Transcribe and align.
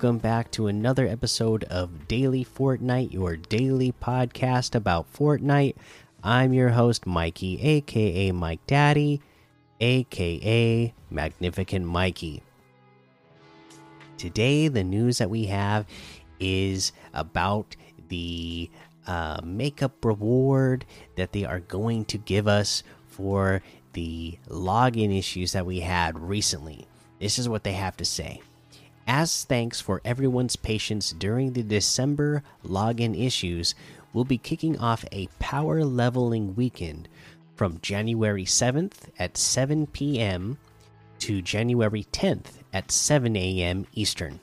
Welcome 0.00 0.18
back 0.18 0.52
to 0.52 0.68
another 0.68 1.08
episode 1.08 1.64
of 1.64 2.06
Daily 2.06 2.44
Fortnite, 2.44 3.12
your 3.12 3.34
daily 3.34 3.92
podcast 4.00 4.76
about 4.76 5.12
Fortnite. 5.12 5.74
I'm 6.22 6.52
your 6.52 6.68
host, 6.68 7.04
Mikey, 7.04 7.60
aka 7.60 8.30
Mike 8.30 8.64
Daddy, 8.68 9.20
aka 9.80 10.94
Magnificent 11.10 11.84
Mikey. 11.84 12.44
Today, 14.16 14.68
the 14.68 14.84
news 14.84 15.18
that 15.18 15.30
we 15.30 15.46
have 15.46 15.84
is 16.38 16.92
about 17.12 17.74
the 18.06 18.70
uh, 19.04 19.40
makeup 19.42 20.04
reward 20.04 20.84
that 21.16 21.32
they 21.32 21.44
are 21.44 21.58
going 21.58 22.04
to 22.04 22.18
give 22.18 22.46
us 22.46 22.84
for 23.08 23.62
the 23.94 24.38
login 24.46 25.18
issues 25.18 25.50
that 25.54 25.66
we 25.66 25.80
had 25.80 26.16
recently. 26.16 26.86
This 27.18 27.36
is 27.36 27.48
what 27.48 27.64
they 27.64 27.72
have 27.72 27.96
to 27.96 28.04
say. 28.04 28.42
As 29.10 29.44
thanks 29.44 29.80
for 29.80 30.02
everyone's 30.04 30.56
patience 30.56 31.12
during 31.12 31.54
the 31.54 31.62
December 31.62 32.42
login 32.62 33.18
issues, 33.18 33.74
we'll 34.12 34.24
be 34.24 34.36
kicking 34.36 34.78
off 34.78 35.02
a 35.10 35.30
power 35.38 35.82
leveling 35.82 36.54
weekend 36.54 37.08
from 37.56 37.80
January 37.80 38.44
7th 38.44 39.08
at 39.18 39.38
7 39.38 39.86
p.m. 39.86 40.58
to 41.20 41.40
January 41.40 42.06
10th 42.12 42.58
at 42.74 42.92
7 42.92 43.34
a.m. 43.34 43.86
Eastern, 43.94 44.40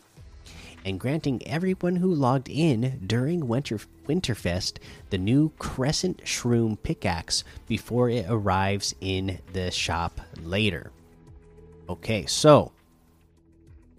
and 0.84 1.00
granting 1.00 1.48
everyone 1.48 1.98
who 1.98 2.12
logged 2.12 2.50
in 2.50 3.04
during 3.06 3.48
Winter 3.48 3.80
Winterfest 4.08 4.78
the 5.12 5.20
new 5.20 5.52
Crescent 5.60 6.24
Shroom 6.24 6.76
pickaxe 6.82 7.44
before 7.68 8.10
it 8.10 8.26
arrives 8.28 8.96
in 9.00 9.38
the 9.54 9.70
shop 9.70 10.20
later. 10.42 10.92
Okay, 11.88 12.26
so 12.26 12.72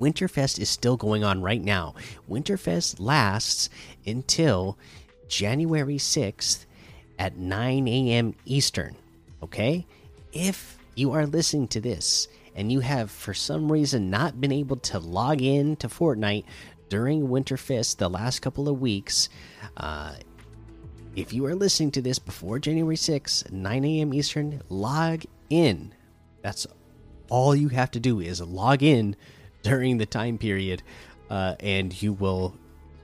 Winterfest 0.00 0.58
is 0.58 0.69
still 0.69 0.97
going 0.97 1.25
on 1.25 1.42
right 1.42 1.62
now. 1.62 1.94
Winterfest 2.28 3.00
lasts 3.00 3.70
until 4.06 4.77
January 5.28 5.97
6th 5.97 6.66
at 7.19 7.36
9 7.36 7.88
a.m. 7.88 8.34
Eastern. 8.44 8.97
Okay? 9.42 9.86
If 10.33 10.78
you 10.94 11.12
are 11.12 11.27
listening 11.27 11.69
to 11.69 11.80
this 11.80 12.28
and 12.55 12.70
you 12.70 12.80
have 12.80 13.11
for 13.11 13.34
some 13.34 13.70
reason 13.70 14.11
not 14.11 14.41
been 14.41 14.53
able 14.53 14.77
to 14.77 14.98
log 14.98 15.42
in 15.42 15.77
to 15.77 15.88
Fortnite 15.88 16.44
during 16.88 17.28
Winterfest 17.28 17.97
the 17.97 18.10
last 18.10 18.41
couple 18.41 18.69
of 18.69 18.81
weeks, 18.81 19.28
uh, 19.77 20.14
if 21.14 21.33
you 21.33 21.47
are 21.47 21.55
listening 21.55 21.91
to 21.92 22.03
this 22.03 22.19
before 22.19 22.58
January 22.58 22.97
6th, 22.97 23.50
9 23.50 23.84
a.m. 23.84 24.12
Eastern, 24.12 24.62
log 24.69 25.25
in. 25.48 25.94
That's 26.42 26.66
all 27.31 27.56
you 27.56 27.69
have 27.69 27.91
to 27.92 28.00
do 28.00 28.20
is 28.20 28.41
log 28.41 28.83
in 28.83 29.16
during 29.67 29.98
the 29.98 30.06
time 30.06 30.39
period, 30.39 30.83
uh, 31.31 31.56
and 31.61 32.00
you 32.00 32.12
will 32.12 32.55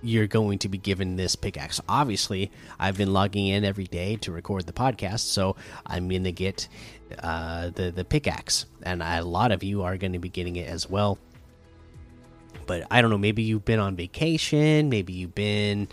you're 0.05 0.27
going 0.27 0.58
to 0.58 0.68
be 0.68 0.78
given 0.78 1.16
this 1.16 1.36
pickaxe. 1.36 1.80
Obviously, 1.88 2.50
I've 2.78 2.96
been 2.96 3.12
logging 3.12 3.46
in 3.46 3.64
every 3.64 3.84
day 3.84 4.16
to 4.16 4.32
record 4.32 4.66
the 4.66 4.72
podcast, 4.72 5.20
so 5.20 5.56
I'm 5.86 6.08
going 6.08 6.24
to 6.24 6.33
get 6.33 6.68
uh, 7.18 7.70
the 7.70 7.90
the 7.90 8.05
pickaxe, 8.05 8.66
and 8.83 9.02
a 9.02 9.22
lot 9.22 9.52
of 9.52 9.62
you 9.62 9.83
are 9.83 9.96
going 9.96 10.12
to 10.12 10.18
be 10.18 10.28
getting 10.28 10.56
it 10.56 10.68
as 10.68 10.88
well. 10.88 11.18
But 12.66 12.86
I 12.90 13.00
don't 13.00 13.10
know. 13.10 13.18
Maybe 13.18 13.42
you've 13.42 13.64
been 13.64 13.80
on 13.80 13.96
vacation. 13.96 14.88
Maybe 14.88 15.12
you've 15.12 15.34
been 15.34 15.88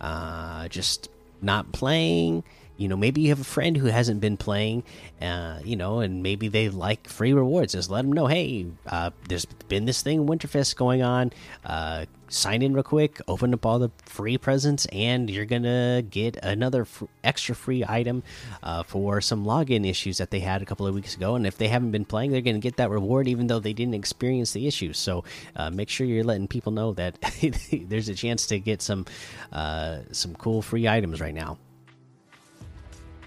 uh, 0.00 0.66
just 0.68 1.08
not 1.40 1.72
playing 1.72 2.42
you 2.80 2.88
know 2.88 2.96
maybe 2.96 3.20
you 3.20 3.28
have 3.28 3.40
a 3.40 3.44
friend 3.44 3.76
who 3.76 3.86
hasn't 3.86 4.20
been 4.20 4.38
playing 4.38 4.82
uh, 5.20 5.58
you 5.62 5.76
know 5.76 6.00
and 6.00 6.22
maybe 6.22 6.48
they 6.48 6.70
like 6.70 7.06
free 7.08 7.32
rewards. 7.32 7.74
Just 7.74 7.90
let 7.90 8.02
them 8.02 8.12
know 8.12 8.26
hey 8.26 8.66
uh, 8.86 9.10
there's 9.28 9.44
been 9.44 9.84
this 9.84 10.02
thing 10.02 10.26
winterfest 10.26 10.76
going 10.76 11.02
on. 11.02 11.30
Uh, 11.64 12.06
sign 12.30 12.62
in 12.62 12.72
real 12.72 12.84
quick 12.84 13.20
open 13.26 13.52
up 13.52 13.66
all 13.66 13.80
the 13.80 13.90
free 14.06 14.38
presents 14.38 14.86
and 14.92 15.28
you're 15.28 15.44
gonna 15.44 16.02
get 16.08 16.36
another 16.44 16.86
extra 17.24 17.54
free 17.54 17.84
item 17.86 18.22
uh, 18.62 18.84
for 18.84 19.20
some 19.20 19.44
login 19.44 19.86
issues 19.86 20.18
that 20.18 20.30
they 20.30 20.38
had 20.38 20.62
a 20.62 20.64
couple 20.64 20.86
of 20.86 20.94
weeks 20.94 21.16
ago 21.16 21.34
and 21.34 21.44
if 21.44 21.58
they 21.58 21.66
haven't 21.66 21.90
been 21.90 22.04
playing 22.04 22.30
they're 22.30 22.40
gonna 22.40 22.60
get 22.60 22.76
that 22.76 22.88
reward 22.88 23.26
even 23.26 23.48
though 23.48 23.58
they 23.58 23.72
didn't 23.72 23.94
experience 23.94 24.52
the 24.52 24.68
issues 24.68 24.96
so 24.96 25.24
uh, 25.56 25.70
make 25.70 25.88
sure 25.88 26.06
you're 26.06 26.22
letting 26.22 26.46
people 26.46 26.70
know 26.70 26.92
that 26.92 27.18
there's 27.88 28.08
a 28.08 28.14
chance 28.14 28.46
to 28.46 28.60
get 28.60 28.80
some 28.80 29.04
uh, 29.50 29.98
some 30.12 30.32
cool 30.36 30.62
free 30.62 30.86
items 30.86 31.20
right 31.20 31.34
now 31.34 31.58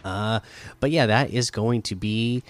uh, 0.03 0.39
but 0.79 0.91
yeah, 0.91 1.05
that 1.05 1.31
is 1.31 1.51
going 1.51 1.81
to 1.83 1.95
be 1.95 2.43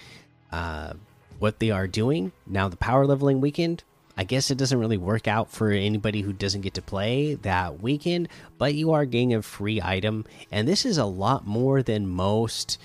uh, 0.51 0.93
what 1.39 1.59
they 1.59 1.71
are 1.71 1.87
doing 1.87 2.31
now. 2.47 2.69
The 2.69 2.77
power 2.77 3.05
leveling 3.05 3.41
weekend. 3.41 3.83
I 4.15 4.23
guess 4.23 4.51
it 4.51 4.59
doesn't 4.59 4.77
really 4.77 4.97
work 4.97 5.27
out 5.27 5.49
for 5.49 5.71
anybody 5.71 6.21
who 6.21 6.33
doesn't 6.33 6.61
get 6.61 6.75
to 6.75 6.83
play 6.83 7.33
that 7.41 7.81
weekend, 7.81 8.29
but 8.59 8.75
you 8.75 8.91
are 8.91 9.05
getting 9.05 9.33
a 9.33 9.41
free 9.41 9.81
item, 9.81 10.25
and 10.51 10.67
this 10.67 10.85
is 10.85 10.99
a 10.99 11.05
lot 11.05 11.47
more 11.47 11.81
than 11.81 12.05
most 12.05 12.77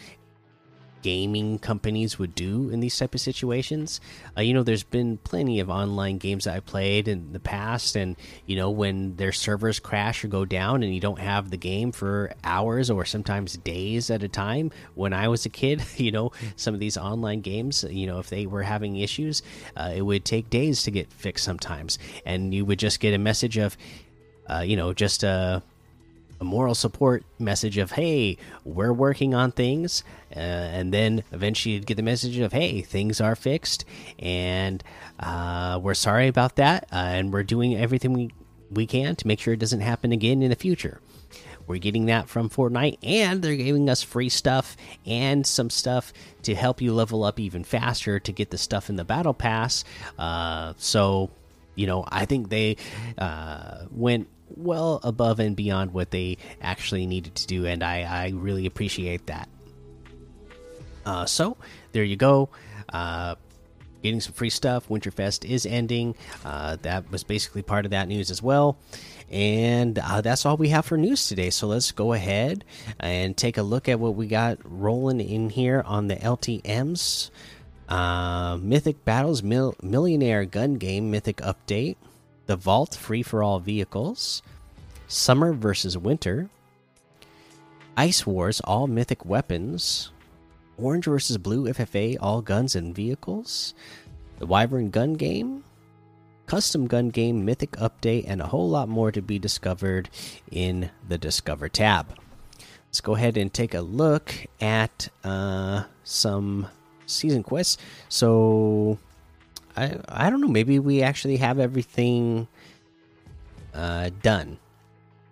gaming 1.02 1.58
companies 1.58 2.18
would 2.18 2.34
do 2.34 2.70
in 2.70 2.80
these 2.80 2.96
type 2.96 3.14
of 3.14 3.20
situations. 3.20 4.00
Uh, 4.36 4.40
you 4.40 4.54
know, 4.54 4.62
there's 4.62 4.82
been 4.82 5.18
plenty 5.18 5.60
of 5.60 5.70
online 5.70 6.18
games 6.18 6.44
that 6.44 6.54
I 6.54 6.60
played 6.60 7.08
in 7.08 7.32
the 7.32 7.40
past, 7.40 7.96
and 7.96 8.16
you 8.46 8.56
know, 8.56 8.70
when 8.70 9.16
their 9.16 9.32
servers 9.32 9.80
crash 9.80 10.24
or 10.24 10.28
go 10.28 10.44
down, 10.44 10.82
and 10.82 10.94
you 10.94 11.00
don't 11.00 11.18
have 11.18 11.50
the 11.50 11.56
game 11.56 11.92
for 11.92 12.32
hours 12.44 12.90
or 12.90 13.04
sometimes 13.04 13.56
days 13.58 14.10
at 14.10 14.22
a 14.22 14.28
time. 14.28 14.70
When 14.94 15.12
I 15.12 15.28
was 15.28 15.46
a 15.46 15.50
kid, 15.50 15.82
you 15.96 16.12
know, 16.12 16.32
some 16.56 16.74
of 16.74 16.80
these 16.80 16.96
online 16.96 17.40
games, 17.40 17.84
you 17.88 18.06
know, 18.06 18.18
if 18.18 18.30
they 18.30 18.46
were 18.46 18.62
having 18.62 18.96
issues, 18.96 19.42
uh, 19.76 19.92
it 19.94 20.02
would 20.02 20.24
take 20.24 20.50
days 20.50 20.82
to 20.84 20.90
get 20.90 21.12
fixed 21.12 21.44
sometimes, 21.44 21.98
and 22.24 22.54
you 22.54 22.64
would 22.64 22.78
just 22.78 23.00
get 23.00 23.14
a 23.14 23.18
message 23.18 23.56
of, 23.56 23.76
uh, 24.48 24.60
you 24.60 24.76
know, 24.76 24.92
just 24.92 25.22
a 25.22 25.62
a 26.40 26.44
moral 26.44 26.74
support 26.74 27.24
message 27.38 27.78
of 27.78 27.92
hey 27.92 28.36
we're 28.64 28.92
working 28.92 29.34
on 29.34 29.52
things. 29.52 30.04
Uh, 30.34 30.38
and 30.38 30.92
then 30.92 31.24
eventually 31.32 31.74
you'd 31.74 31.86
get 31.86 31.96
the 31.96 32.02
message 32.02 32.38
of 32.38 32.52
hey 32.52 32.82
things 32.82 33.20
are 33.20 33.36
fixed. 33.36 33.84
And 34.18 34.82
uh, 35.18 35.80
we're 35.82 35.94
sorry 35.94 36.28
about 36.28 36.56
that. 36.56 36.84
Uh, 36.92 36.96
and 36.96 37.32
we're 37.32 37.42
doing 37.42 37.76
everything 37.76 38.12
we, 38.12 38.30
we 38.70 38.86
can 38.86 39.16
to 39.16 39.26
make 39.26 39.40
sure 39.40 39.54
it 39.54 39.60
doesn't 39.60 39.80
happen 39.80 40.12
again 40.12 40.42
in 40.42 40.50
the 40.50 40.56
future. 40.56 41.00
We're 41.66 41.78
getting 41.78 42.06
that 42.06 42.30
from 42.30 42.48
Fortnite, 42.48 42.96
and 43.02 43.42
they're 43.42 43.54
giving 43.54 43.90
us 43.90 44.02
free 44.02 44.30
stuff 44.30 44.74
and 45.04 45.46
some 45.46 45.68
stuff 45.68 46.14
to 46.44 46.54
help 46.54 46.80
you 46.80 46.94
level 46.94 47.24
up 47.24 47.38
even 47.38 47.62
faster 47.62 48.18
to 48.18 48.32
get 48.32 48.50
the 48.50 48.56
stuff 48.56 48.88
in 48.88 48.96
the 48.96 49.04
battle 49.04 49.34
pass. 49.34 49.84
Uh, 50.18 50.72
so, 50.78 51.30
you 51.74 51.86
know, 51.86 52.06
I 52.08 52.24
think 52.24 52.48
they 52.48 52.78
uh, 53.18 53.84
went 53.90 54.28
well 54.56 55.00
above 55.02 55.40
and 55.40 55.54
beyond 55.56 55.92
what 55.92 56.10
they 56.10 56.38
actually 56.60 57.06
needed 57.06 57.34
to 57.36 57.46
do, 57.46 57.66
and 57.66 57.82
I, 57.82 58.02
I 58.02 58.28
really 58.34 58.66
appreciate 58.66 59.26
that. 59.26 59.48
Uh, 61.04 61.26
so 61.26 61.56
there 61.92 62.04
you 62.04 62.16
go. 62.16 62.50
Uh, 62.88 63.34
getting 64.02 64.20
some 64.20 64.32
free 64.32 64.50
stuff. 64.50 64.88
Winterfest 64.88 65.48
is 65.48 65.66
ending. 65.66 66.14
Uh, 66.44 66.76
that 66.82 67.10
was 67.10 67.24
basically 67.24 67.62
part 67.62 67.84
of 67.84 67.90
that 67.90 68.08
news 68.08 68.30
as 68.30 68.42
well. 68.42 68.78
And 69.30 69.98
uh, 69.98 70.20
that's 70.20 70.46
all 70.46 70.56
we 70.56 70.68
have 70.68 70.86
for 70.86 70.96
news 70.96 71.28
today. 71.28 71.50
So 71.50 71.66
let's 71.66 71.92
go 71.92 72.12
ahead 72.12 72.64
and 72.98 73.36
take 73.36 73.58
a 73.58 73.62
look 73.62 73.88
at 73.88 74.00
what 74.00 74.14
we 74.14 74.26
got 74.26 74.58
rolling 74.64 75.20
in 75.20 75.50
here 75.50 75.82
on 75.86 76.08
the 76.08 76.16
LTMs. 76.16 77.30
Uh, 77.88 78.58
Mythic 78.60 79.04
Battles 79.04 79.42
Mil 79.42 79.74
Millionaire 79.82 80.44
Gun 80.44 80.74
Game 80.74 81.10
Mythic 81.10 81.38
Update 81.38 81.96
the 82.48 82.56
Vault 82.56 82.94
free 82.94 83.22
for 83.22 83.42
all 83.42 83.60
vehicles, 83.60 84.42
Summer 85.06 85.52
versus 85.52 85.98
Winter, 85.98 86.48
Ice 87.96 88.26
Wars 88.26 88.60
all 88.60 88.86
mythic 88.86 89.26
weapons, 89.26 90.10
Orange 90.78 91.04
versus 91.04 91.36
Blue 91.36 91.64
FFA 91.70 92.16
all 92.20 92.40
guns 92.40 92.74
and 92.74 92.94
vehicles, 92.94 93.74
the 94.38 94.46
Wyvern 94.46 94.88
gun 94.88 95.12
game, 95.12 95.62
custom 96.46 96.86
gun 96.86 97.10
game 97.10 97.44
mythic 97.44 97.72
update, 97.72 98.24
and 98.26 98.40
a 98.40 98.46
whole 98.46 98.70
lot 98.70 98.88
more 98.88 99.12
to 99.12 99.20
be 99.20 99.38
discovered 99.38 100.08
in 100.50 100.90
the 101.06 101.18
Discover 101.18 101.68
tab. 101.68 102.18
Let's 102.86 103.02
go 103.02 103.14
ahead 103.14 103.36
and 103.36 103.52
take 103.52 103.74
a 103.74 103.82
look 103.82 104.34
at 104.58 105.10
uh, 105.22 105.84
some 106.02 106.68
season 107.04 107.42
quests. 107.42 107.76
So 108.08 108.96
I 109.78 110.26
I 110.26 110.30
don't 110.30 110.40
know. 110.40 110.48
Maybe 110.48 110.78
we 110.78 111.02
actually 111.02 111.36
have 111.38 111.58
everything 111.58 112.48
uh, 113.74 114.10
done, 114.22 114.58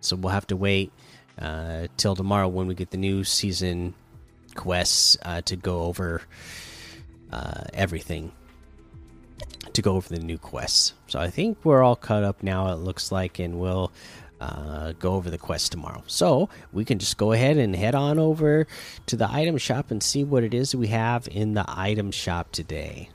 so 0.00 0.16
we'll 0.16 0.32
have 0.32 0.46
to 0.48 0.56
wait 0.56 0.92
uh, 1.38 1.88
till 1.96 2.14
tomorrow 2.14 2.48
when 2.48 2.66
we 2.66 2.74
get 2.74 2.90
the 2.90 2.96
new 2.98 3.24
season 3.24 3.94
quests 4.54 5.16
uh, 5.24 5.42
to 5.42 5.56
go 5.56 5.82
over 5.82 6.22
uh, 7.32 7.64
everything. 7.74 8.32
To 9.72 9.82
go 9.82 9.96
over 9.96 10.08
the 10.08 10.20
new 10.20 10.38
quests. 10.38 10.94
So 11.08 11.18
I 11.18 11.28
think 11.28 11.58
we're 11.64 11.82
all 11.82 11.96
caught 11.96 12.22
up 12.22 12.42
now. 12.42 12.72
It 12.72 12.76
looks 12.76 13.12
like, 13.12 13.38
and 13.38 13.58
we'll 13.58 13.92
uh, 14.40 14.92
go 14.92 15.14
over 15.14 15.28
the 15.28 15.38
quest 15.38 15.72
tomorrow. 15.72 16.02
So 16.06 16.48
we 16.72 16.84
can 16.84 16.98
just 16.98 17.18
go 17.18 17.32
ahead 17.32 17.58
and 17.58 17.76
head 17.76 17.94
on 17.94 18.18
over 18.18 18.66
to 19.06 19.16
the 19.16 19.30
item 19.30 19.58
shop 19.58 19.90
and 19.90 20.02
see 20.02 20.24
what 20.24 20.44
it 20.44 20.54
is 20.54 20.74
we 20.74 20.86
have 20.88 21.28
in 21.30 21.54
the 21.54 21.64
item 21.68 22.10
shop 22.10 22.52
today. 22.52 23.10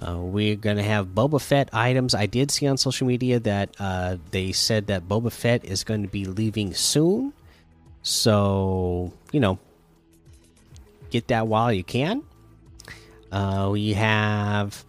Uh, 0.00 0.18
we're 0.18 0.56
going 0.56 0.76
to 0.76 0.82
have 0.82 1.08
Boba 1.08 1.40
Fett 1.40 1.70
items. 1.72 2.14
I 2.14 2.26
did 2.26 2.50
see 2.50 2.66
on 2.66 2.76
social 2.76 3.06
media 3.06 3.40
that 3.40 3.74
uh, 3.78 4.16
they 4.30 4.52
said 4.52 4.88
that 4.88 5.08
Boba 5.08 5.32
Fett 5.32 5.64
is 5.64 5.84
going 5.84 6.02
to 6.02 6.08
be 6.08 6.24
leaving 6.24 6.74
soon. 6.74 7.32
So, 8.02 9.12
you 9.32 9.40
know, 9.40 9.58
get 11.10 11.28
that 11.28 11.46
while 11.46 11.72
you 11.72 11.84
can. 11.84 12.22
Uh, 13.32 13.70
we 13.72 13.94
have 13.94 14.84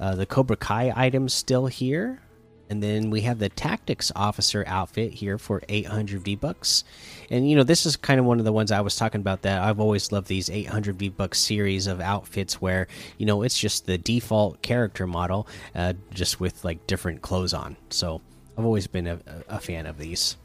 uh, 0.00 0.14
the 0.14 0.26
Cobra 0.26 0.56
Kai 0.56 0.92
items 0.94 1.34
still 1.34 1.66
here. 1.66 2.20
And 2.70 2.82
then 2.82 3.10
we 3.10 3.22
have 3.22 3.38
the 3.38 3.48
Tactics 3.48 4.12
Officer 4.14 4.64
outfit 4.66 5.12
here 5.14 5.38
for 5.38 5.62
800 5.68 6.22
V 6.22 6.36
bucks. 6.36 6.84
And 7.30 7.48
you 7.48 7.56
know, 7.56 7.62
this 7.62 7.86
is 7.86 7.96
kind 7.96 8.20
of 8.20 8.26
one 8.26 8.38
of 8.38 8.44
the 8.44 8.52
ones 8.52 8.70
I 8.70 8.80
was 8.80 8.96
talking 8.96 9.20
about 9.20 9.42
that 9.42 9.62
I've 9.62 9.80
always 9.80 10.12
loved 10.12 10.28
these 10.28 10.50
800 10.50 10.96
V 10.96 11.08
bucks 11.08 11.38
series 11.38 11.86
of 11.86 12.00
outfits 12.00 12.60
where 12.60 12.88
you 13.16 13.26
know 13.26 13.42
it's 13.42 13.58
just 13.58 13.86
the 13.86 13.98
default 13.98 14.60
character 14.62 15.06
model, 15.06 15.48
uh, 15.74 15.94
just 16.12 16.40
with 16.40 16.64
like 16.64 16.86
different 16.86 17.22
clothes 17.22 17.54
on. 17.54 17.76
So 17.90 18.20
I've 18.56 18.64
always 18.64 18.86
been 18.86 19.06
a, 19.06 19.18
a 19.48 19.60
fan 19.60 19.86
of 19.86 19.98
these. 19.98 20.36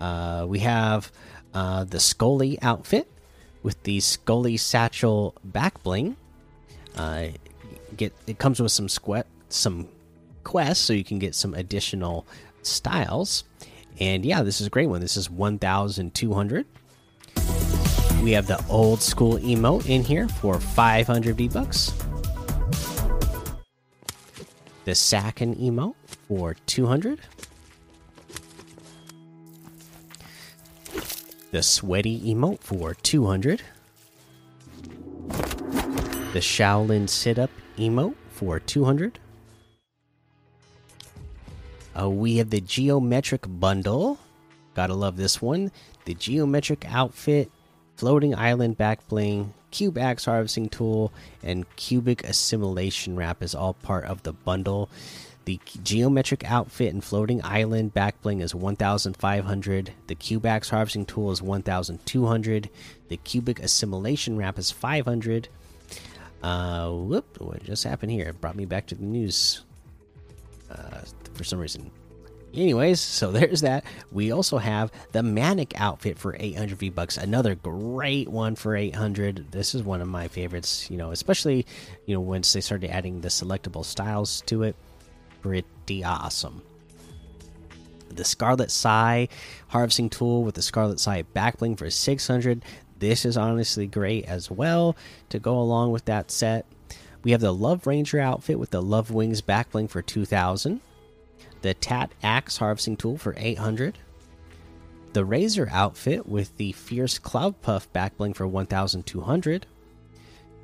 Uh, 0.00 0.46
we 0.48 0.60
have 0.60 1.12
uh, 1.52 1.84
the 1.84 2.00
Scully 2.00 2.60
outfit 2.62 3.08
with 3.62 3.82
the 3.82 4.00
Scully 4.00 4.56
satchel 4.56 5.34
back 5.44 5.82
bling. 5.82 6.16
Uh, 6.96 7.28
get 7.96 8.14
it 8.26 8.38
comes 8.38 8.60
with 8.60 8.72
some 8.72 8.88
squat 8.88 9.26
some 9.48 9.88
quests, 10.48 10.82
so 10.82 10.94
you 10.94 11.04
can 11.04 11.18
get 11.18 11.34
some 11.34 11.52
additional 11.52 12.26
styles. 12.62 13.44
And 14.00 14.24
yeah, 14.24 14.42
this 14.42 14.62
is 14.62 14.66
a 14.66 14.70
great 14.70 14.88
one. 14.88 15.02
This 15.02 15.16
is 15.16 15.28
1,200. 15.30 16.66
We 18.22 18.32
have 18.32 18.46
the 18.46 18.64
old 18.70 19.02
school 19.02 19.38
emote 19.38 19.86
in 19.86 20.02
here 20.02 20.26
for 20.26 20.58
500 20.58 21.36
V 21.36 21.48
bucks. 21.48 21.92
The 24.86 24.94
Sakin 24.94 25.54
emote 25.56 25.96
for 26.26 26.54
200. 26.64 27.20
The 31.50 31.62
sweaty 31.62 32.20
emote 32.34 32.60
for 32.60 32.94
200. 32.94 33.60
The 36.32 36.40
Shaolin 36.40 37.06
sit 37.08 37.38
up 37.38 37.50
emote 37.76 38.14
for 38.30 38.58
200. 38.58 39.18
Uh, 42.00 42.08
we 42.08 42.36
have 42.36 42.50
the 42.50 42.60
geometric 42.60 43.44
bundle. 43.48 44.18
Gotta 44.74 44.94
love 44.94 45.16
this 45.16 45.42
one. 45.42 45.72
The 46.04 46.14
geometric 46.14 46.84
outfit, 46.92 47.50
floating 47.96 48.34
island 48.34 48.76
back 48.76 49.06
bling, 49.08 49.54
cube 49.70 49.98
axe 49.98 50.26
harvesting 50.26 50.68
tool, 50.68 51.12
and 51.42 51.64
cubic 51.76 52.24
assimilation 52.24 53.16
wrap 53.16 53.42
is 53.42 53.54
all 53.54 53.74
part 53.74 54.04
of 54.04 54.22
the 54.22 54.32
bundle. 54.32 54.88
The 55.46 55.58
geometric 55.82 56.48
outfit 56.48 56.92
and 56.92 57.02
floating 57.02 57.42
island 57.42 57.94
back 57.94 58.20
bling 58.20 58.42
is 58.42 58.54
1,500. 58.54 59.92
The 60.06 60.14
cube 60.14 60.44
axe 60.46 60.68
harvesting 60.68 61.06
tool 61.06 61.30
is 61.30 61.40
1,200. 61.40 62.70
The 63.08 63.16
cubic 63.16 63.58
assimilation 63.60 64.36
wrap 64.36 64.58
is 64.58 64.70
500. 64.70 65.48
Uh, 66.42 66.90
whoop! 66.90 67.40
What 67.40 67.64
just 67.64 67.84
happened 67.84 68.12
here? 68.12 68.28
It 68.28 68.40
brought 68.40 68.56
me 68.56 68.66
back 68.66 68.86
to 68.88 68.94
the 68.94 69.04
news. 69.04 69.62
Uh, 70.70 71.00
for 71.34 71.44
some 71.44 71.58
reason. 71.58 71.90
Anyways, 72.54 73.00
so 73.00 73.30
there's 73.32 73.60
that. 73.60 73.84
We 74.12 74.32
also 74.32 74.58
have 74.58 74.90
the 75.12 75.22
Manic 75.22 75.78
outfit 75.80 76.18
for 76.18 76.36
800 76.38 76.78
V 76.78 76.90
bucks. 76.90 77.16
Another 77.16 77.54
great 77.54 78.28
one 78.28 78.56
for 78.56 78.74
800. 78.74 79.50
This 79.50 79.74
is 79.74 79.82
one 79.82 80.00
of 80.00 80.08
my 80.08 80.28
favorites. 80.28 80.90
You 80.90 80.96
know, 80.96 81.10
especially 81.10 81.66
you 82.06 82.14
know 82.14 82.20
once 82.20 82.52
they 82.52 82.60
started 82.60 82.90
adding 82.90 83.20
the 83.20 83.28
selectable 83.28 83.84
styles 83.84 84.42
to 84.42 84.62
it. 84.64 84.76
Pretty 85.42 86.04
awesome. 86.04 86.62
The 88.10 88.24
Scarlet 88.24 88.70
Sai 88.70 89.28
harvesting 89.68 90.10
tool 90.10 90.42
with 90.42 90.54
the 90.54 90.62
Scarlet 90.62 90.98
Sai 90.98 91.22
backbling 91.34 91.78
for 91.78 91.90
600. 91.90 92.64
This 92.98 93.24
is 93.24 93.36
honestly 93.36 93.86
great 93.86 94.24
as 94.24 94.50
well 94.50 94.96
to 95.28 95.38
go 95.38 95.60
along 95.60 95.92
with 95.92 96.06
that 96.06 96.30
set. 96.30 96.66
We 97.22 97.32
have 97.32 97.40
the 97.40 97.52
Love 97.54 97.86
Ranger 97.86 98.20
outfit 98.20 98.58
with 98.58 98.70
the 98.70 98.82
Love 98.82 99.10
Wings 99.10 99.42
backbling 99.42 99.90
for 99.90 100.02
2000 100.02 100.80
the 101.62 101.74
Tat 101.74 102.12
Axe 102.22 102.58
harvesting 102.58 102.96
tool 102.96 103.18
for 103.18 103.34
800, 103.36 103.98
the 105.12 105.24
Razor 105.24 105.68
outfit 105.70 106.26
with 106.28 106.56
the 106.56 106.72
Fierce 106.72 107.18
Cloud 107.18 107.60
Puff 107.62 107.92
backbling 107.92 108.34
for 108.34 108.46
1200, 108.46 109.66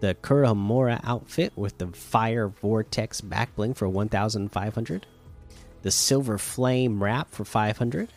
the 0.01 0.15
Kuramora 0.15 1.01
outfit 1.03 1.53
with 1.57 1.79
the 1.79 1.89
Fire 1.89 2.49
Vortex 2.49 3.21
backbling 3.21 3.75
for 3.77 3.89
1500, 3.89 5.07
the 5.83 5.91
Silver 5.91 6.39
Flame 6.39 7.03
wrap 7.03 7.33
for 7.33 7.45
500, 7.45 8.09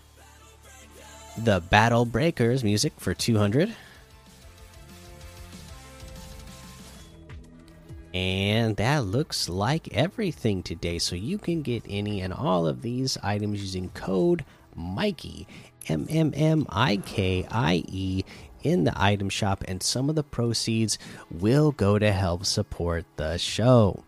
the 1.38 1.62
Battle 1.62 2.06
Breakers 2.06 2.64
music 2.64 2.94
for 2.98 3.14
200. 3.14 3.74
And 8.18 8.78
that 8.78 9.06
looks 9.06 9.48
like 9.48 9.94
everything 9.94 10.64
today. 10.64 10.98
So 10.98 11.16
you 11.16 11.38
can 11.38 11.62
get 11.62 11.84
any 11.88 12.22
and 12.22 12.34
all 12.34 12.66
of 12.66 12.82
these 12.82 13.16
items 13.22 13.62
using 13.62 13.90
code 13.90 14.44
Mikey, 14.76 15.48
M 15.88 16.08
M 16.10 16.34
M 16.36 16.66
I 16.70 16.98
K 16.98 17.46
I 17.52 17.84
E, 17.88 18.24
in 18.64 18.86
the 18.86 18.94
item 18.96 19.30
shop, 19.30 19.64
and 19.68 19.84
some 19.84 20.10
of 20.10 20.16
the 20.16 20.24
proceeds 20.24 20.98
will 21.30 21.72
go 21.72 22.00
to 22.00 22.12
help 22.12 22.44
support 22.46 23.06
the 23.18 23.38
show. 23.38 24.04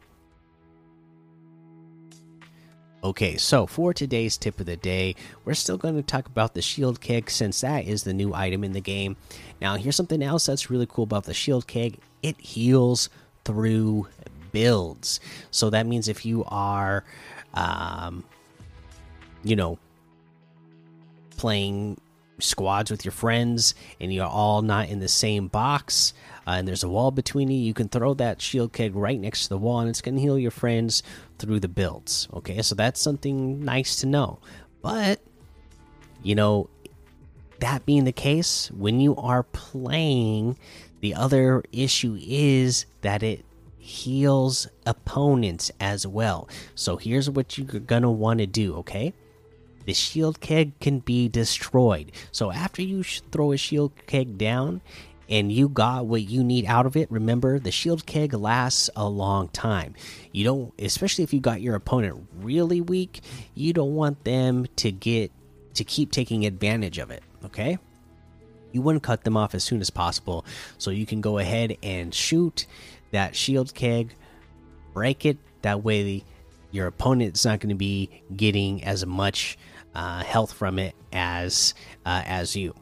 Okay, 3.03 3.37
so 3.37 3.67
for 3.67 3.93
today's 3.93 4.37
tip 4.37 4.59
of 4.59 4.65
the 4.65 4.75
day, 4.75 5.15
we're 5.45 5.53
still 5.53 5.77
going 5.77 5.95
to 5.95 6.01
talk 6.01 6.25
about 6.25 6.55
the 6.55 6.63
shield 6.63 6.99
keg 6.99 7.29
since 7.29 7.61
that 7.61 7.85
is 7.85 8.03
the 8.03 8.13
new 8.13 8.33
item 8.33 8.63
in 8.63 8.71
the 8.73 8.81
game. 8.81 9.17
Now, 9.61 9.75
here's 9.75 9.95
something 9.95 10.23
else 10.23 10.47
that's 10.47 10.71
really 10.71 10.87
cool 10.87 11.03
about 11.03 11.25
the 11.25 11.33
shield 11.35 11.67
keg 11.67 11.99
it 12.23 12.41
heals 12.41 13.09
through 13.49 14.07
builds. 14.51 15.19
So 15.49 15.71
that 15.71 15.87
means 15.87 16.07
if 16.07 16.23
you 16.23 16.43
are, 16.45 17.03
um, 17.55 18.23
you 19.43 19.55
know, 19.55 19.79
playing 21.35 21.99
squads 22.37 22.91
with 22.91 23.03
your 23.03 23.11
friends 23.11 23.73
and 23.99 24.13
you're 24.13 24.27
all 24.27 24.61
not 24.61 24.87
in 24.87 24.99
the 24.99 25.07
same 25.07 25.47
box 25.47 26.13
uh, 26.45 26.51
and 26.51 26.67
there's 26.67 26.83
a 26.83 26.89
wall 26.89 27.09
between 27.09 27.49
you, 27.49 27.57
you 27.57 27.73
can 27.73 27.89
throw 27.89 28.13
that 28.13 28.39
shield 28.39 28.71
keg 28.71 28.95
right 28.95 29.19
next 29.19 29.43
to 29.43 29.49
the 29.49 29.57
wall 29.57 29.79
and 29.79 29.89
it's 29.89 30.01
going 30.01 30.13
to 30.13 30.21
heal 30.21 30.37
your 30.37 30.51
friends 30.51 31.01
through 31.39 31.59
the 31.59 31.67
builds. 31.67 32.27
Okay, 32.35 32.61
so 32.61 32.75
that's 32.75 33.01
something 33.01 33.65
nice 33.65 33.95
to 34.01 34.05
know. 34.05 34.37
But, 34.83 35.21
you 36.21 36.35
know, 36.35 36.69
that 37.61 37.83
being 37.87 38.03
the 38.03 38.11
case, 38.11 38.69
when 38.71 38.99
you 38.99 39.15
are 39.15 39.41
playing 39.41 40.55
the 41.01 41.15
other 41.15 41.63
issue 41.71 42.17
is 42.19 42.85
that 43.01 43.23
it 43.23 43.45
heals 43.77 44.67
opponents 44.85 45.71
as 45.79 46.05
well. 46.05 46.47
So 46.75 46.97
here's 46.97 47.29
what 47.29 47.57
you're 47.57 47.79
going 47.79 48.03
to 48.03 48.09
want 48.09 48.39
to 48.39 48.45
do, 48.45 48.75
okay? 48.77 49.13
The 49.85 49.93
shield 49.93 50.39
keg 50.39 50.79
can 50.79 50.99
be 50.99 51.27
destroyed. 51.27 52.11
So 52.31 52.51
after 52.51 52.81
you 52.81 53.03
throw 53.03 53.51
a 53.51 53.57
shield 53.57 53.93
keg 54.05 54.37
down 54.37 54.81
and 55.27 55.51
you 55.51 55.69
got 55.69 56.05
what 56.05 56.23
you 56.23 56.43
need 56.43 56.65
out 56.65 56.85
of 56.85 56.95
it, 56.95 57.09
remember 57.09 57.57
the 57.57 57.71
shield 57.71 58.05
keg 58.05 58.33
lasts 58.33 58.89
a 58.95 59.07
long 59.07 59.47
time. 59.49 59.95
You 60.31 60.43
don't, 60.43 60.73
especially 60.77 61.23
if 61.23 61.33
you 61.33 61.39
got 61.39 61.61
your 61.61 61.75
opponent 61.75 62.27
really 62.41 62.81
weak, 62.81 63.21
you 63.55 63.73
don't 63.73 63.95
want 63.95 64.23
them 64.23 64.67
to 64.75 64.91
get 64.91 65.31
to 65.75 65.83
keep 65.83 66.11
taking 66.11 66.45
advantage 66.45 66.97
of 66.97 67.09
it, 67.09 67.23
okay? 67.45 67.79
You 68.71 68.81
want 68.81 68.95
to 68.95 69.05
cut 69.05 69.23
them 69.23 69.37
off 69.37 69.55
as 69.55 69.63
soon 69.63 69.81
as 69.81 69.89
possible. 69.89 70.45
So 70.77 70.91
you 70.91 71.05
can 71.05 71.21
go 71.21 71.37
ahead 71.37 71.77
and 71.83 72.13
shoot 72.13 72.65
that 73.11 73.35
shield 73.35 73.73
keg 73.73 74.15
break 74.93 75.25
it. 75.25 75.37
That 75.61 75.83
way 75.83 76.03
the, 76.03 76.23
your 76.71 76.87
opponent's 76.87 77.45
not 77.45 77.59
going 77.59 77.69
to 77.69 77.75
be 77.75 78.09
getting 78.35 78.83
as 78.83 79.05
much 79.05 79.57
uh, 79.95 80.23
health 80.23 80.53
from 80.53 80.79
it 80.79 80.95
as 81.13 81.73
uh, 82.05 82.23
as 82.25 82.55
you. 82.55 82.75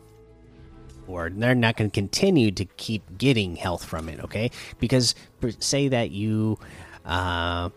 Or 1.08 1.30
they're 1.30 1.56
not 1.56 1.78
going 1.78 1.90
to 1.90 1.94
continue 1.94 2.52
to 2.52 2.66
keep 2.66 3.18
getting 3.18 3.56
health 3.56 3.86
from 3.86 4.10
it 4.10 4.20
okay? 4.26 4.52
Because 4.80 5.16
say 5.60 5.88
that 5.88 6.12
you 6.12 6.58
uh, 7.06 7.70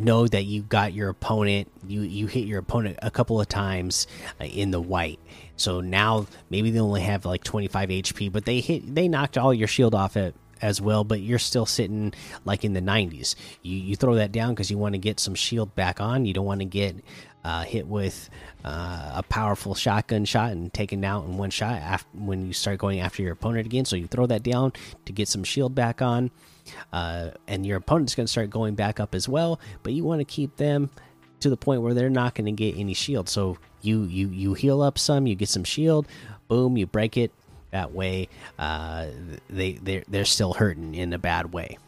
know 0.00 0.26
that 0.26 0.44
you 0.44 0.62
got 0.62 0.92
your 0.92 1.08
opponent 1.08 1.70
you 1.86 2.02
you 2.02 2.26
hit 2.26 2.46
your 2.46 2.58
opponent 2.58 2.98
a 3.02 3.10
couple 3.10 3.40
of 3.40 3.48
times 3.48 4.06
uh, 4.40 4.44
in 4.44 4.70
the 4.70 4.80
white. 4.80 5.20
So 5.56 5.80
now 5.80 6.26
maybe 6.48 6.70
they 6.70 6.80
only 6.80 7.02
have 7.02 7.24
like 7.24 7.44
25 7.44 7.88
hp 7.88 8.32
but 8.32 8.44
they 8.44 8.60
hit 8.60 8.94
they 8.94 9.08
knocked 9.08 9.36
all 9.36 9.52
your 9.52 9.68
shield 9.68 9.94
off 9.94 10.16
it 10.16 10.34
as 10.62 10.80
well 10.80 11.04
but 11.04 11.20
you're 11.20 11.38
still 11.38 11.64
sitting 11.64 12.12
like 12.44 12.64
in 12.64 12.74
the 12.74 12.82
90s 12.82 13.34
you 13.62 13.76
you 13.76 13.96
throw 13.96 14.16
that 14.16 14.30
down 14.32 14.50
because 14.50 14.70
you 14.70 14.76
want 14.76 14.94
to 14.94 14.98
get 14.98 15.18
some 15.20 15.34
shield 15.34 15.74
back 15.74 16.00
on. 16.00 16.24
You 16.26 16.34
don't 16.34 16.46
want 16.46 16.60
to 16.60 16.66
get 16.66 16.96
uh, 17.44 17.62
hit 17.62 17.86
with 17.86 18.28
uh, 18.64 19.12
a 19.14 19.22
powerful 19.22 19.74
shotgun 19.74 20.24
shot 20.24 20.52
and 20.52 20.72
taken 20.72 21.04
out 21.04 21.24
in 21.24 21.36
one 21.36 21.50
shot 21.50 21.74
after, 21.74 22.08
when 22.14 22.46
you 22.46 22.52
start 22.52 22.78
going 22.78 23.00
after 23.00 23.22
your 23.22 23.32
opponent 23.32 23.66
again. 23.66 23.84
So 23.84 23.96
you 23.96 24.06
throw 24.06 24.26
that 24.26 24.42
down 24.42 24.72
to 25.06 25.12
get 25.12 25.28
some 25.28 25.44
shield 25.44 25.74
back 25.74 26.02
on, 26.02 26.30
uh, 26.92 27.30
and 27.48 27.64
your 27.64 27.78
opponent's 27.78 28.14
going 28.14 28.26
to 28.26 28.30
start 28.30 28.50
going 28.50 28.74
back 28.74 29.00
up 29.00 29.14
as 29.14 29.28
well. 29.28 29.60
But 29.82 29.92
you 29.92 30.04
want 30.04 30.20
to 30.20 30.24
keep 30.24 30.56
them 30.56 30.90
to 31.40 31.50
the 31.50 31.56
point 31.56 31.82
where 31.82 31.94
they're 31.94 32.10
not 32.10 32.34
going 32.34 32.46
to 32.46 32.52
get 32.52 32.78
any 32.78 32.94
shield. 32.94 33.28
So 33.28 33.58
you 33.82 34.04
you 34.04 34.28
you 34.28 34.54
heal 34.54 34.82
up 34.82 34.98
some, 34.98 35.26
you 35.26 35.34
get 35.34 35.48
some 35.48 35.64
shield, 35.64 36.06
boom, 36.48 36.76
you 36.76 36.86
break 36.86 37.16
it. 37.16 37.32
That 37.70 37.92
way, 37.92 38.28
uh, 38.58 39.06
they 39.48 39.74
they 39.74 40.04
they're 40.08 40.24
still 40.24 40.52
hurting 40.52 40.94
in 40.94 41.12
a 41.12 41.18
bad 41.18 41.52
way. 41.52 41.78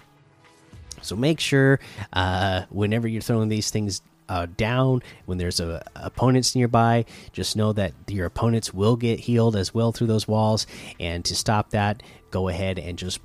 So 1.03 1.17
make 1.17 1.41
sure 1.41 1.81
uh, 2.13 2.63
whenever 2.71 3.09
you're 3.09 3.23
throwing 3.23 3.49
these 3.49 3.71
things 3.71 4.01
uh, 4.29 4.47
down. 4.57 5.03
When 5.27 5.39
there's 5.39 5.61
a, 5.61 5.85
opponents 5.95 6.55
nearby 6.55 7.05
just 7.33 7.57
know 7.57 7.73
that 7.73 7.93
your 8.09 8.27
opponents 8.27 8.73
will 8.73 8.97
get 8.97 9.21
healed 9.21 9.57
as 9.57 9.75
well 9.75 9.93
through 9.93 10.07
those 10.09 10.27
walls. 10.29 10.67
And 11.01 11.25
to 11.25 11.35
stop 11.35 11.71
that 11.71 12.03
go 12.31 12.49
ahead 12.49 12.79
and 12.79 12.99
just 12.99 13.21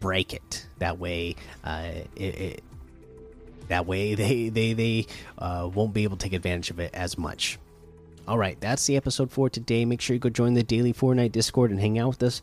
break 0.00 0.32
it. 0.32 0.66
That 0.78 0.98
way 0.98 1.36
uh, 1.64 1.90
it, 2.16 2.40
it, 2.40 2.64
that 3.68 3.86
way 3.86 4.14
they 4.16 4.48
they 4.48 4.72
they 4.72 5.06
uh, 5.38 5.68
won't 5.72 5.94
be 5.94 6.04
able 6.04 6.16
to 6.16 6.24
take 6.24 6.32
advantage 6.32 6.70
of 6.70 6.80
it 6.80 6.94
as 6.94 7.16
much. 7.18 7.58
All 8.28 8.38
right 8.38 8.60
that's 8.60 8.86
the 8.86 8.96
episode 8.96 9.30
for 9.30 9.48
today. 9.50 9.84
Make 9.84 10.00
sure 10.00 10.14
you 10.14 10.20
go 10.20 10.28
join 10.28 10.54
the 10.54 10.62
daily 10.62 10.92
fortnite 10.92 11.32
discord 11.32 11.70
and 11.70 11.80
hang 11.80 11.98
out 11.98 12.08
with 12.08 12.22
us 12.22 12.42